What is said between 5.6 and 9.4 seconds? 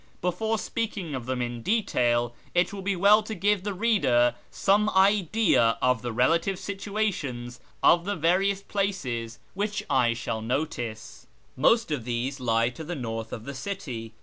of the relative situations of the various places